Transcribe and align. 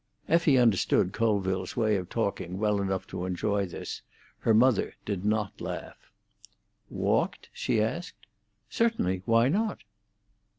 Effie 0.27 0.57
understood 0.57 1.13
Colville's 1.13 1.77
way 1.77 1.95
of 1.95 2.09
talking 2.09 2.57
well 2.57 2.81
enough 2.81 3.05
to 3.05 3.23
enjoy 3.23 3.67
this; 3.67 4.01
her 4.39 4.51
mother 4.51 4.95
did 5.05 5.23
not 5.23 5.61
laugh. 5.61 6.09
"Walked?" 6.89 7.49
she 7.53 7.79
asked. 7.79 8.25
"Certainly. 8.67 9.21
Why 9.25 9.47
not?" 9.47 9.83